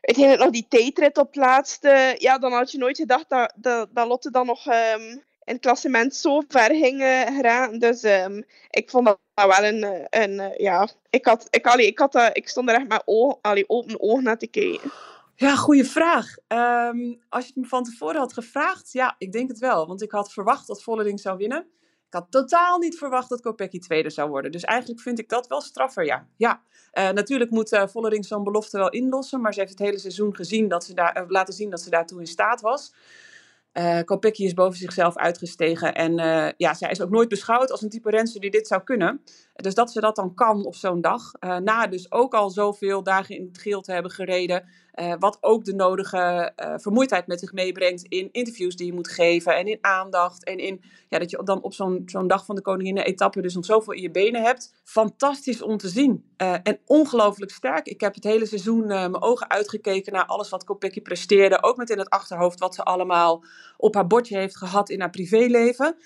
uiteindelijk 0.00 0.44
nog 0.44 0.50
die 0.50 0.66
tijdrit 0.68 1.18
op 1.18 1.34
laatste. 1.34 2.14
Ja, 2.18 2.38
dan 2.38 2.52
had 2.52 2.70
je 2.70 2.78
nooit 2.78 2.96
gedacht 2.96 3.28
dat, 3.28 3.52
dat, 3.56 3.88
dat 3.92 4.06
Lotte 4.06 4.30
dan 4.30 4.46
nog 4.46 4.66
um, 4.66 5.22
in 5.44 5.54
het 5.54 5.60
klassement 5.60 6.14
zo 6.14 6.42
ver 6.48 6.74
ging 6.74 7.00
uh, 7.00 7.20
geraken. 7.20 7.78
Dus 7.78 8.02
um, 8.02 8.44
ik 8.70 8.90
vond 8.90 9.06
dat 9.06 9.18
wel 9.34 9.64
een... 9.64 10.06
een 10.10 10.54
ja, 10.56 10.88
ik, 11.10 11.26
had, 11.26 11.46
ik, 11.50 11.66
allee, 11.66 11.86
ik, 11.86 11.98
had, 11.98 12.30
ik 12.32 12.48
stond 12.48 12.68
er 12.68 12.74
echt 12.74 12.88
met 12.88 13.02
open 13.06 14.00
ogen 14.00 14.22
naar 14.22 14.38
te 14.38 14.46
kijken. 14.46 14.90
Ja, 15.36 15.56
goede 15.56 15.84
vraag. 15.84 16.36
Um, 16.48 17.22
als 17.28 17.44
je 17.44 17.52
het 17.54 17.62
me 17.62 17.68
van 17.68 17.84
tevoren 17.84 18.20
had 18.20 18.32
gevraagd, 18.32 18.92
ja, 18.92 19.14
ik 19.18 19.32
denk 19.32 19.48
het 19.48 19.58
wel. 19.58 19.86
Want 19.86 20.02
ik 20.02 20.10
had 20.10 20.32
verwacht 20.32 20.66
dat 20.66 20.82
Vollering 20.82 21.20
zou 21.20 21.36
winnen. 21.36 21.66
Ik 22.06 22.20
had 22.20 22.30
totaal 22.30 22.78
niet 22.78 22.98
verwacht 22.98 23.28
dat 23.28 23.40
Kopecky 23.40 23.78
tweede 23.78 24.10
zou 24.10 24.30
worden. 24.30 24.52
Dus 24.52 24.64
eigenlijk 24.64 25.00
vind 25.00 25.18
ik 25.18 25.28
dat 25.28 25.46
wel 25.46 25.60
straffer, 25.60 26.04
ja. 26.04 26.26
ja. 26.36 26.62
Uh, 26.92 27.10
natuurlijk 27.10 27.50
moet 27.50 27.72
uh, 27.72 27.86
Vollering 27.86 28.24
zo'n 28.24 28.44
belofte 28.44 28.78
wel 28.78 28.90
inlossen. 28.90 29.40
Maar 29.40 29.52
ze 29.52 29.60
heeft 29.60 29.72
het 29.72 29.80
hele 29.80 29.98
seizoen 29.98 30.34
gezien 30.34 30.68
dat 30.68 30.84
ze 30.84 30.94
daar, 30.94 31.22
uh, 31.22 31.28
laten 31.28 31.54
zien 31.54 31.70
dat 31.70 31.80
ze 31.80 31.90
daartoe 31.90 32.20
in 32.20 32.26
staat 32.26 32.60
was. 32.60 32.94
Uh, 33.72 34.00
Kopecky 34.00 34.44
is 34.44 34.54
boven 34.54 34.78
zichzelf 34.78 35.16
uitgestegen. 35.16 35.94
En 35.94 36.14
ja, 36.56 36.74
zij 36.74 36.90
is 36.90 37.00
ook 37.00 37.10
nooit 37.10 37.28
beschouwd 37.28 37.70
als 37.70 37.82
een 37.82 37.88
type 37.88 38.10
renster 38.10 38.40
die 38.40 38.50
dit 38.50 38.66
zou 38.66 38.82
kunnen. 38.82 39.22
Dus 39.54 39.74
dat 39.74 39.92
ze 39.92 40.00
dat 40.00 40.16
dan 40.16 40.34
kan 40.34 40.64
op 40.64 40.74
zo'n 40.74 41.00
dag. 41.00 41.32
Uh, 41.40 41.56
na 41.56 41.86
dus 41.86 42.12
ook 42.12 42.34
al 42.34 42.50
zoveel 42.50 43.02
dagen 43.02 43.36
in 43.36 43.46
het 43.46 43.58
geel 43.58 43.80
te 43.80 43.92
hebben 43.92 44.10
gereden. 44.10 44.64
wat 45.18 45.38
ook 45.40 45.64
de 45.64 45.74
nodige 45.74 46.52
vermoeidheid 46.76 47.26
met 47.26 47.40
zich 47.40 47.52
meebrengt 47.52 48.02
in 48.02 48.28
interviews 48.32 48.76
die 48.76 48.86
je 48.86 48.92
moet 48.92 49.08
geven. 49.08 49.56
En 49.56 49.66
in 49.66 49.78
aandacht. 49.80 50.44
En 50.44 50.58
in 50.58 50.82
ja, 51.08 51.18
dat 51.18 51.30
je 51.30 51.40
dan 51.44 51.62
op 51.62 51.74
zo'n 51.74 52.02
zo'n 52.06 52.28
dag 52.28 52.44
van 52.44 52.54
de 52.54 52.60
koninginnen 52.60 53.04
etappe 53.04 53.40
dus 53.40 53.54
nog 53.54 53.64
zoveel 53.64 53.92
in 53.92 54.02
je 54.02 54.10
benen 54.10 54.42
hebt. 54.42 54.74
Fantastisch 54.84 55.62
om 55.62 55.76
te 55.76 55.88
zien. 55.88 56.24
en 56.36 56.78
ongelooflijk 56.86 57.50
sterk. 57.50 57.86
Ik 57.86 58.00
heb 58.00 58.14
het 58.14 58.24
hele 58.24 58.46
seizoen 58.46 58.86
mijn 58.86 59.22
ogen 59.22 59.50
uitgekeken 59.50 60.12
naar 60.12 60.26
alles 60.26 60.48
wat 60.48 60.64
Kopecky 60.64 61.00
presteerde. 61.00 61.62
Ook 61.62 61.76
met 61.76 61.90
in 61.90 61.98
het 61.98 62.10
achterhoofd 62.10 62.58
wat 62.58 62.74
ze 62.74 62.82
allemaal 62.82 63.44
op 63.76 63.94
haar 63.94 64.06
bordje 64.06 64.36
heeft 64.36 64.56
gehad 64.56 64.90
in 64.90 65.00
haar 65.00 65.10
privéleven. 65.10 65.96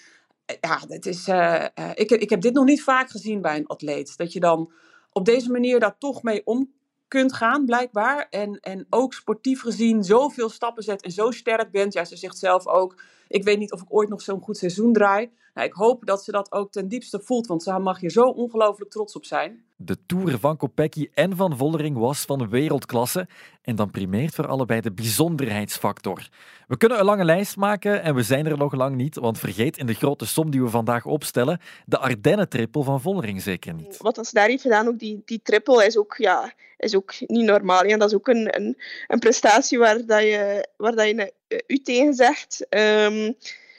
Ja, 0.60 0.80
het 0.88 1.06
is, 1.06 1.28
uh, 1.28 1.64
uh, 1.78 1.90
ik, 1.94 2.10
ik 2.10 2.30
heb 2.30 2.40
dit 2.40 2.54
nog 2.54 2.64
niet 2.64 2.82
vaak 2.82 3.10
gezien 3.10 3.40
bij 3.40 3.56
een 3.56 3.66
atleet. 3.66 4.16
Dat 4.16 4.32
je 4.32 4.40
dan 4.40 4.72
op 5.12 5.24
deze 5.24 5.50
manier 5.50 5.80
daar 5.80 5.98
toch 5.98 6.22
mee 6.22 6.46
om 6.46 6.72
kunt 7.08 7.32
gaan, 7.32 7.64
blijkbaar. 7.64 8.26
En, 8.30 8.60
en 8.60 8.86
ook 8.90 9.14
sportief 9.14 9.60
gezien 9.60 10.04
zoveel 10.04 10.48
stappen 10.48 10.82
zet 10.82 11.02
en 11.02 11.10
zo 11.10 11.30
sterk 11.30 11.70
bent. 11.70 11.92
Ja, 11.92 12.04
ze 12.04 12.16
zegt 12.16 12.38
zelf 12.38 12.66
ook, 12.66 13.02
ik 13.28 13.44
weet 13.44 13.58
niet 13.58 13.72
of 13.72 13.82
ik 13.82 13.86
ooit 13.88 14.08
nog 14.08 14.22
zo'n 14.22 14.40
goed 14.40 14.56
seizoen 14.56 14.92
draai. 14.92 15.30
Nou, 15.54 15.70
ik 15.70 15.76
hoop 15.76 16.06
dat 16.06 16.24
ze 16.24 16.30
dat 16.30 16.52
ook 16.52 16.72
ten 16.72 16.88
diepste 16.88 17.20
voelt, 17.20 17.46
want 17.46 17.62
ze 17.62 17.78
mag 17.78 18.00
je 18.00 18.10
zo 18.10 18.22
ongelooflijk 18.22 18.90
trots 18.90 19.16
op 19.16 19.24
zijn. 19.24 19.64
De 19.76 19.96
Tour 20.06 20.38
van 20.38 20.56
Kopecky 20.56 21.08
en 21.14 21.36
van 21.36 21.56
Vollering 21.56 21.96
was 21.96 22.24
van 22.24 22.48
wereldklasse 22.48 23.28
en 23.62 23.76
dan 23.76 23.90
primeert 23.90 24.34
voor 24.34 24.46
allebei 24.46 24.80
de 24.80 24.92
bijzonderheidsfactor. 24.92 26.28
We 26.66 26.76
kunnen 26.76 26.98
een 26.98 27.04
lange 27.04 27.24
lijst 27.24 27.56
maken 27.56 28.02
en 28.02 28.14
we 28.14 28.22
zijn 28.22 28.46
er 28.46 28.56
nog 28.56 28.74
lang 28.74 28.96
niet, 28.96 29.14
want 29.14 29.38
vergeet 29.38 29.78
in 29.78 29.86
de 29.86 29.94
grote 29.94 30.26
som 30.26 30.50
die 30.50 30.62
we 30.62 30.68
vandaag 30.68 31.04
opstellen 31.04 31.60
de 31.86 31.98
Ardennen-triple 31.98 32.82
van 32.82 33.00
Vollering 33.00 33.42
zeker 33.42 33.74
niet. 33.74 33.96
Wat 33.98 34.26
ze 34.26 34.34
daar 34.34 34.48
heeft 34.48 34.62
gedaan, 34.62 34.88
ook 34.88 34.98
die, 34.98 35.22
die 35.24 35.40
triple, 35.42 35.86
is 35.86 35.98
ook, 35.98 36.16
ja, 36.16 36.52
is 36.76 36.96
ook 36.96 37.14
niet 37.26 37.46
normaal. 37.46 37.86
Ja. 37.86 37.96
Dat 37.96 38.08
is 38.08 38.16
ook 38.16 38.28
een, 38.28 38.56
een, 38.56 38.76
een 39.06 39.18
prestatie 39.18 39.78
waar, 39.78 40.06
dat 40.06 40.22
je, 40.22 40.68
waar 40.76 40.94
dat 40.94 41.06
je 41.06 41.32
u 41.66 41.78
tegen 41.78 42.14
zegt. 42.14 42.66
Um, 42.70 43.36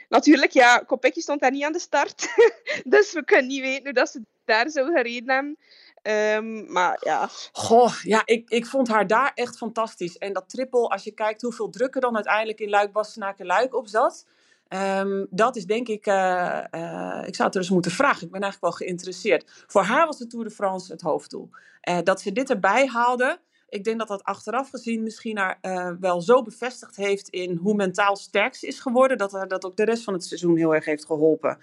natuurlijk, 0.09 0.51
ja, 0.51 0.77
Kopecky 0.77 1.19
stond 1.19 1.41
daar 1.41 1.51
niet 1.51 1.63
aan 1.63 1.71
de 1.71 1.79
start, 1.79 2.27
dus 2.83 3.13
we 3.13 3.23
kunnen 3.23 3.47
niet 3.47 3.61
weten 3.61 3.83
hoe 3.83 3.93
dat 3.93 4.09
ze 4.09 4.21
daar 4.45 4.69
zou 4.69 4.91
gereden 4.91 5.33
hebben. 5.33 5.57
Ehm, 6.01 6.71
maar 6.71 6.97
ja. 7.03 7.29
Goh, 7.51 7.93
ja, 8.03 8.21
ik, 8.25 8.49
ik 8.49 8.65
vond 8.65 8.87
haar 8.87 9.07
daar 9.07 9.31
echt 9.35 9.57
fantastisch. 9.57 10.17
En 10.17 10.33
dat 10.33 10.49
triple, 10.49 10.87
als 10.87 11.03
je 11.03 11.11
kijkt 11.11 11.41
hoeveel 11.41 11.69
druk 11.69 11.95
er 11.95 12.01
dan 12.01 12.15
uiteindelijk 12.15 12.59
in 12.59 12.69
Luik, 12.69 12.91
Bastenaken, 12.91 13.45
Luik 13.45 13.75
op 13.75 13.87
zat. 13.87 14.25
Ehm, 14.67 15.25
dat 15.29 15.55
is 15.55 15.65
denk 15.65 15.87
ik, 15.87 16.07
uh, 16.07 16.63
uh, 16.71 17.23
ik 17.25 17.35
zou 17.35 17.47
het 17.47 17.55
er 17.55 17.61
eens 17.61 17.69
moeten 17.69 17.91
vragen. 17.91 18.25
Ik 18.25 18.31
ben 18.31 18.41
eigenlijk 18.41 18.61
wel 18.61 18.87
geïnteresseerd. 18.87 19.63
Voor 19.67 19.81
haar 19.81 20.05
was 20.05 20.17
de 20.17 20.27
Tour 20.27 20.45
de 20.45 20.51
France 20.51 20.91
het 20.91 21.01
hoofddoel. 21.01 21.49
Uh, 21.89 21.97
dat 22.03 22.21
ze 22.21 22.31
dit 22.31 22.49
erbij 22.49 22.87
haalde, 22.87 23.39
ik 23.69 23.83
denk 23.83 23.99
dat 23.99 24.07
dat 24.07 24.23
achteraf 24.23 24.69
gezien 24.69 25.03
misschien 25.03 25.37
haar 25.37 25.97
wel 25.99 26.21
zo 26.21 26.41
bevestigd 26.41 26.95
heeft 26.95 27.29
in 27.29 27.55
hoe 27.55 27.75
mentaal 27.75 28.15
sterk 28.15 28.55
ze 28.55 28.67
is 28.67 28.79
geworden, 28.79 29.17
dat 29.17 29.31
haar 29.31 29.47
dat 29.47 29.65
ook 29.65 29.77
de 29.77 29.85
rest 29.85 30.03
van 30.03 30.13
het 30.13 30.25
seizoen 30.25 30.57
heel 30.57 30.75
erg 30.75 30.85
heeft 30.85 31.05
geholpen. 31.05 31.57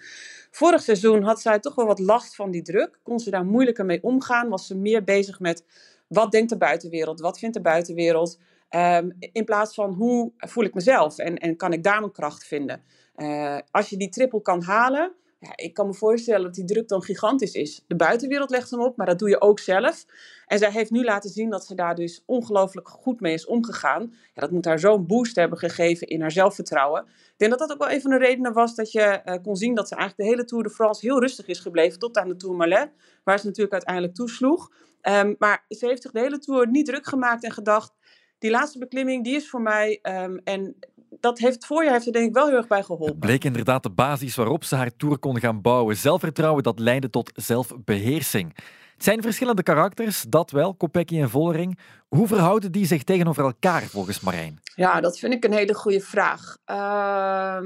Vorig 0.51 0.81
seizoen 0.81 1.23
had 1.23 1.41
zij 1.41 1.59
toch 1.59 1.75
wel 1.75 1.85
wat 1.85 1.99
last 1.99 2.35
van 2.35 2.51
die 2.51 2.61
druk. 2.61 2.99
Kon 3.03 3.19
ze 3.19 3.29
daar 3.29 3.45
moeilijker 3.45 3.85
mee 3.85 4.03
omgaan? 4.03 4.49
Was 4.49 4.67
ze 4.67 4.75
meer 4.75 5.03
bezig 5.03 5.39
met 5.39 5.65
wat 6.07 6.31
denkt 6.31 6.49
de 6.49 6.57
buitenwereld? 6.57 7.19
Wat 7.19 7.39
vindt 7.39 7.55
de 7.55 7.61
buitenwereld? 7.61 8.39
Um, 8.69 9.15
in 9.19 9.45
plaats 9.45 9.73
van 9.73 9.93
hoe 9.93 10.31
voel 10.37 10.63
ik 10.63 10.73
mezelf 10.73 11.17
en, 11.17 11.37
en 11.37 11.55
kan 11.55 11.73
ik 11.73 11.83
daar 11.83 11.99
mijn 11.99 12.11
kracht 12.11 12.45
vinden. 12.45 12.83
Uh, 13.15 13.57
als 13.71 13.89
je 13.89 13.97
die 13.97 14.09
triple 14.09 14.41
kan 14.41 14.61
halen, 14.61 15.11
ja, 15.39 15.51
ik 15.55 15.73
kan 15.73 15.87
me 15.87 15.93
voorstellen 15.93 16.43
dat 16.43 16.53
die 16.53 16.65
druk 16.65 16.87
dan 16.87 17.01
gigantisch 17.01 17.53
is. 17.53 17.83
De 17.87 17.95
buitenwereld 17.95 18.49
legt 18.49 18.71
hem 18.71 18.81
op, 18.81 18.97
maar 18.97 19.05
dat 19.05 19.19
doe 19.19 19.29
je 19.29 19.41
ook 19.41 19.59
zelf. 19.59 20.05
En 20.45 20.57
zij 20.57 20.71
heeft 20.71 20.91
nu 20.91 21.03
laten 21.03 21.29
zien 21.29 21.49
dat 21.49 21.65
ze 21.65 21.75
daar 21.75 21.95
dus 21.95 22.23
ongelooflijk 22.25 22.87
goed 22.87 23.19
mee 23.19 23.33
is 23.33 23.45
omgegaan. 23.45 24.13
Ja, 24.33 24.41
dat 24.41 24.51
moet 24.51 24.65
haar 24.65 24.79
zo'n 24.79 25.05
boost 25.05 25.35
hebben 25.35 25.57
gegeven 25.57 26.07
in 26.07 26.21
haar 26.21 26.31
zelfvertrouwen. 26.31 27.01
Ik 27.05 27.33
denk 27.37 27.51
dat 27.51 27.59
dat 27.59 27.71
ook 27.71 27.83
wel 27.83 27.91
een 27.91 28.01
van 28.01 28.11
de 28.11 28.17
redenen 28.17 28.53
was 28.53 28.75
dat 28.75 28.91
je 28.91 29.21
uh, 29.25 29.35
kon 29.43 29.55
zien 29.55 29.75
dat 29.75 29.87
ze 29.87 29.95
eigenlijk 29.95 30.29
de 30.29 30.35
hele 30.35 30.47
Tour 30.47 30.63
de 30.63 30.69
France 30.69 31.05
heel 31.05 31.19
rustig 31.19 31.47
is 31.47 31.59
gebleven. 31.59 31.99
Tot 31.99 32.17
aan 32.17 32.27
de 32.27 32.35
Tourmalet, 32.35 32.91
waar 33.23 33.39
ze 33.39 33.45
natuurlijk 33.45 33.73
uiteindelijk 33.73 34.15
toesloeg. 34.15 34.71
Um, 35.01 35.35
maar 35.39 35.65
ze 35.69 35.85
heeft 35.85 36.01
zich 36.01 36.11
de 36.11 36.19
hele 36.19 36.39
Tour 36.39 36.69
niet 36.69 36.85
druk 36.85 37.07
gemaakt 37.07 37.43
en 37.43 37.51
gedacht 37.51 37.93
die 38.39 38.51
laatste 38.51 38.79
beklimming, 38.79 39.23
die 39.23 39.35
is 39.35 39.49
voor 39.49 39.61
mij. 39.61 39.99
Um, 40.03 40.41
en 40.43 40.75
dat 41.19 41.39
heeft 41.39 41.55
het 41.55 41.65
voorjaar 41.65 41.93
heeft 41.93 42.05
er 42.05 42.11
denk 42.11 42.27
ik 42.27 42.33
wel 42.33 42.47
heel 42.47 42.57
erg 42.57 42.67
bij 42.67 42.83
geholpen. 42.83 43.07
Het 43.07 43.19
bleek 43.19 43.43
inderdaad 43.43 43.83
de 43.83 43.89
basis 43.89 44.35
waarop 44.35 44.63
ze 44.63 44.75
haar 44.75 44.95
tour 44.97 45.17
kon 45.17 45.39
gaan 45.39 45.61
bouwen. 45.61 45.97
Zelfvertrouwen 45.97 46.63
dat 46.63 46.79
leidde 46.79 47.09
tot 47.09 47.31
zelfbeheersing. 47.35 48.55
Het 48.93 49.05
zijn 49.05 49.21
verschillende 49.21 49.63
karakters, 49.63 50.25
dat 50.29 50.51
wel, 50.51 50.75
Kopecky 50.75 51.19
en 51.19 51.29
Vollering. 51.29 51.79
Hoe 52.07 52.27
verhouden 52.27 52.71
die 52.71 52.85
zich 52.85 53.03
tegenover 53.03 53.43
elkaar 53.43 53.81
volgens 53.81 54.19
Marijn? 54.19 54.61
Ja, 54.75 55.01
dat 55.01 55.19
vind 55.19 55.33
ik 55.33 55.43
een 55.43 55.53
hele 55.53 55.73
goede 55.73 55.99
vraag. 56.01 56.57
Uh, 56.65 57.59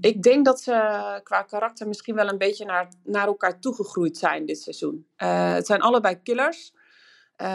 ik 0.00 0.22
denk 0.22 0.44
dat 0.44 0.60
ze 0.60 1.20
qua 1.22 1.42
karakter 1.42 1.88
misschien 1.88 2.14
wel 2.14 2.28
een 2.28 2.38
beetje 2.38 2.64
naar, 2.64 2.88
naar 3.04 3.26
elkaar 3.26 3.58
toegegroeid 3.58 4.18
zijn 4.18 4.46
dit 4.46 4.60
seizoen. 4.60 5.06
Uh, 5.18 5.52
het 5.52 5.66
zijn 5.66 5.80
allebei 5.80 6.22
killers. 6.22 6.72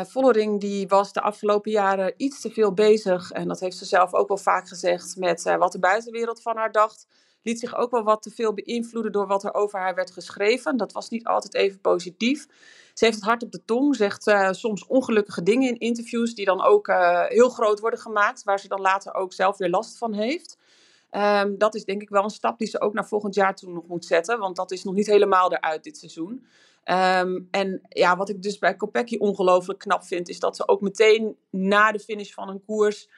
Vollering 0.06 0.60
die 0.60 0.88
was 0.88 1.14
de 1.14 1.22
afgelopen 1.22 1.72
jaren 1.72 2.14
iets 2.18 2.42
te 2.42 2.50
veel 2.50 2.74
bezig, 2.74 3.32
en 3.32 3.48
dat 3.48 3.60
heeft 3.60 3.78
ze 3.78 3.86
zelf 3.86 4.14
ook 4.14 4.28
wel 4.28 4.38
vaak 4.38 4.68
gezegd, 4.68 5.16
met 5.18 5.46
uh, 5.46 5.56
wat 5.56 5.72
de 5.72 5.80
buitenwereld 5.80 6.42
van 6.42 6.58
haar 6.58 6.72
dacht. 6.72 7.08
Liet 7.42 7.60
zich 7.60 7.76
ook 7.76 7.92
wel 7.92 8.04
wat 8.04 8.22
te 8.22 8.30
veel 8.30 8.54
beïnvloeden 8.54 9.12
door 9.12 9.28
wat 9.28 9.44
er 9.44 9.54
over 9.54 9.80
haar 9.80 9.96
werd 9.96 10.12
geschreven. 10.12 10.78
Dat 10.78 10.92
was 10.92 11.10
niet 11.10 11.26
altijd 11.26 11.54
even 11.54 11.82
positief. 11.82 12.48
Ze 12.94 13.06
heeft 13.06 13.18
het 13.18 13.26
hart 13.26 13.44
op 13.44 13.52
de 13.52 13.66
tong, 13.66 13.96
zegt 13.96 14.28
uh, 14.28 14.52
soms 14.52 14.86
ongelukkige 14.86 15.44
dingen 15.44 15.70
in 15.70 15.78
interviews, 15.78 16.36
die 16.36 16.46
dan 16.46 16.64
ook 16.64 16.88
heel 17.28 17.50
groot 17.50 17.80
worden 17.80 18.00
gemaakt, 18.00 18.44
waar 18.44 18.60
ze 18.60 18.68
dan 18.68 18.82
later 18.82 19.14
ook 19.14 19.34
zelf 19.34 19.58
weer 19.58 19.70
last 19.70 19.98
van 19.98 20.14
heeft. 20.14 20.58
Um, 21.12 21.58
dat 21.58 21.76
is 21.76 21.86
denk 21.86 22.02
ik 22.02 22.10
wel 22.10 22.24
een 22.24 22.30
stap 22.30 22.58
die 22.58 22.68
ze 22.68 22.82
ook 22.82 22.94
naar 22.94 23.08
volgend 23.08 23.36
jaar 23.36 23.56
toe 23.56 23.74
nog 23.74 23.88
moet 23.88 24.06
zetten, 24.06 24.40
want 24.40 24.56
dat 24.56 24.72
is 24.72 24.84
nog 24.84 24.94
niet 24.94 25.08
helemaal 25.08 25.54
eruit 25.54 25.84
dit 25.84 25.98
seizoen. 25.98 26.46
Um, 26.90 27.48
en 27.52 27.82
ja, 27.90 28.18
wat 28.18 28.30
ik 28.30 28.42
dus 28.42 28.58
bij 28.58 28.76
Kopecky 28.76 29.18
ongelooflijk 29.18 29.80
knap 29.80 30.04
vind, 30.04 30.30
is 30.30 30.40
dat 30.40 30.56
ze 30.56 30.68
ook 30.68 30.82
meteen 30.82 31.38
na 31.50 31.92
de 31.92 32.00
finish 32.00 32.34
van 32.34 32.50
een 32.50 32.64
koers 32.66 33.10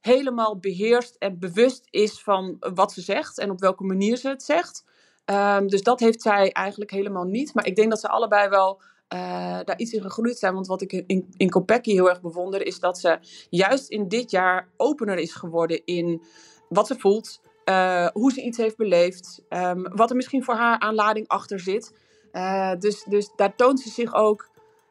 helemaal 0.00 0.58
beheerst 0.58 1.16
en 1.18 1.38
bewust 1.38 1.86
is 1.90 2.22
van 2.22 2.56
wat 2.74 2.92
ze 2.92 3.00
zegt 3.00 3.38
en 3.38 3.50
op 3.50 3.60
welke 3.60 3.84
manier 3.84 4.16
ze 4.16 4.28
het 4.28 4.42
zegt. 4.42 4.84
Um, 5.24 5.68
dus 5.68 5.82
dat 5.82 6.00
heeft 6.00 6.22
zij 6.22 6.52
eigenlijk 6.52 6.90
helemaal 6.90 7.24
niet. 7.24 7.54
Maar 7.54 7.66
ik 7.66 7.76
denk 7.76 7.90
dat 7.90 8.00
ze 8.00 8.08
allebei 8.08 8.48
wel 8.48 8.82
uh, 9.14 9.60
daar 9.64 9.78
iets 9.78 9.92
in 9.92 10.02
gegroeid 10.02 10.38
zijn. 10.38 10.54
Want 10.54 10.66
wat 10.66 10.82
ik 10.82 10.92
in, 10.92 11.28
in 11.36 11.64
heel 11.82 12.08
erg 12.08 12.20
bewonder, 12.20 12.66
is 12.66 12.80
dat 12.80 12.98
ze 12.98 13.18
juist 13.50 13.88
in 13.88 14.08
dit 14.08 14.30
jaar 14.30 14.68
opener 14.76 15.18
is 15.18 15.34
geworden 15.34 15.84
in 15.84 16.22
wat 16.68 16.86
ze 16.86 16.98
voelt, 16.98 17.40
uh, 17.68 18.06
hoe 18.06 18.32
ze 18.32 18.42
iets 18.42 18.56
heeft 18.56 18.76
beleefd, 18.76 19.42
um, 19.48 19.82
wat 19.96 20.10
er 20.10 20.16
misschien 20.16 20.44
voor 20.44 20.54
haar 20.54 20.78
aanlading 20.78 21.28
achter 21.28 21.60
zit. 21.60 21.92
Uh, 22.36 22.70
dus, 22.78 23.04
dus 23.08 23.30
daar 23.36 23.54
toont 23.54 23.80
ze 23.80 23.88
zich 23.88 24.14
ook 24.14 24.48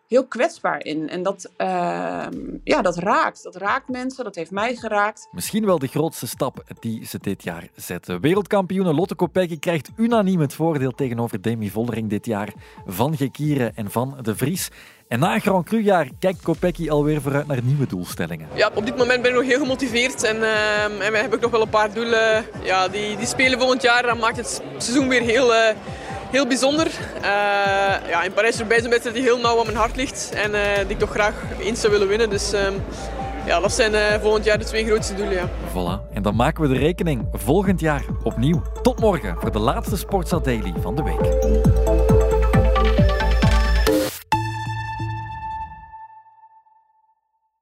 heel 0.07 0.27
kwetsbaar 0.27 0.83
in. 0.85 1.09
En 1.09 1.23
dat, 1.23 1.51
uh, 1.57 1.67
ja, 2.63 2.81
dat 2.81 2.97
raakt. 2.97 3.43
Dat 3.43 3.55
raakt 3.55 3.89
mensen, 3.89 4.23
dat 4.23 4.35
heeft 4.35 4.51
mij 4.51 4.75
geraakt. 4.75 5.27
Misschien 5.31 5.65
wel 5.65 5.79
de 5.79 5.87
grootste 5.87 6.27
stap 6.27 6.63
die 6.79 7.05
ze 7.05 7.17
dit 7.21 7.43
jaar 7.43 7.67
zetten. 7.75 8.21
Wereldkampioene 8.21 8.93
Lotte 8.93 9.15
Kopecky 9.15 9.59
krijgt 9.59 9.89
unaniem 9.95 10.39
het 10.39 10.53
voordeel 10.53 10.91
tegenover 10.91 11.41
Demi 11.41 11.69
Vollering 11.69 12.09
dit 12.09 12.25
jaar 12.25 12.53
van 12.85 13.17
Gekieren 13.17 13.75
en 13.75 13.91
van 13.91 14.17
De 14.21 14.35
Vries. 14.35 14.69
En 15.07 15.19
na 15.19 15.33
een 15.33 15.41
Grand 15.41 15.65
Cru-jaar 15.65 16.09
kijkt 16.19 16.41
Kopecky 16.41 16.89
alweer 16.89 17.21
vooruit 17.21 17.47
naar 17.47 17.63
nieuwe 17.63 17.87
doelstellingen. 17.87 18.47
Ja, 18.53 18.71
op 18.73 18.85
dit 18.85 18.97
moment 18.97 19.21
ben 19.21 19.31
ik 19.31 19.37
nog 19.37 19.45
heel 19.45 19.59
gemotiveerd 19.59 20.23
en, 20.23 20.35
uh, 20.35 20.83
en 20.83 21.11
we 21.11 21.17
hebben 21.17 21.39
nog 21.39 21.51
wel 21.51 21.61
een 21.61 21.69
paar 21.69 21.93
doelen. 21.93 22.45
Ja, 22.63 22.87
die, 22.87 23.17
die 23.17 23.27
spelen 23.27 23.59
volgend 23.59 23.81
jaar, 23.81 24.03
dan 24.03 24.17
maakt 24.17 24.37
het 24.37 24.61
seizoen 24.77 25.07
weer 25.07 25.21
heel... 25.21 25.53
Uh, 25.53 25.69
heel 26.35 26.47
bijzonder. 26.47 26.85
Uh, 26.85 27.23
ja, 28.09 28.23
in 28.23 28.33
Parijs-Roubaix 28.33 28.79
is 28.79 28.83
een 28.83 28.89
wedstrijd 28.89 29.15
die 29.15 29.25
heel 29.25 29.39
nauw 29.39 29.59
aan 29.59 29.65
mijn 29.65 29.77
hart 29.77 29.95
ligt 29.95 30.31
en 30.33 30.51
uh, 30.51 30.59
die 30.77 30.87
ik 30.87 30.99
toch 30.99 31.09
graag 31.09 31.33
eens 31.59 31.81
zou 31.81 31.91
willen 31.91 32.07
winnen. 32.07 32.29
Dus 32.29 32.53
um, 32.53 32.83
ja, 33.45 33.59
dat 33.59 33.73
zijn 33.73 33.93
uh, 33.93 33.99
volgend 34.21 34.45
jaar 34.45 34.57
de 34.57 34.65
twee 34.65 34.85
grootste 34.85 35.15
doelen. 35.15 35.33
Ja. 35.33 35.49
Voilà, 35.69 36.13
en 36.13 36.21
dan 36.21 36.35
maken 36.35 36.61
we 36.61 36.67
de 36.67 36.79
rekening 36.79 37.27
volgend 37.31 37.79
jaar 37.79 38.03
opnieuw. 38.23 38.61
Tot 38.81 38.99
morgen 38.99 39.35
voor 39.39 39.51
de 39.51 39.59
laatste 39.59 39.97
Sportsa 39.97 40.39
Daily 40.39 40.73
van 40.81 40.95
de 40.95 41.03
week. 41.03 41.84